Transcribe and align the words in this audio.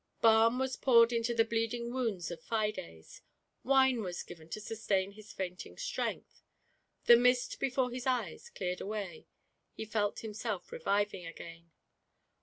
Balm 0.19 0.57
was 0.57 0.77
poured 0.77 1.13
into 1.13 1.35
the 1.35 1.45
bleeding 1.45 1.93
wounds 1.93 2.31
of 2.31 2.41
Fides; 2.41 3.21
wine 3.63 4.01
was 4.01 4.23
given 4.23 4.49
to 4.49 4.59
sustain 4.59 5.11
his 5.11 5.31
fainting 5.31 5.77
strength; 5.77 6.41
the 7.05 7.15
mist 7.15 7.59
before 7.59 7.91
his 7.91 8.07
eyes 8.07 8.49
cleared 8.49 8.81
away, 8.81 9.27
he 9.75 9.85
felt 9.85 10.21
himself 10.21 10.71
re 10.71 10.79
viving 10.79 11.27
again. 11.29 11.69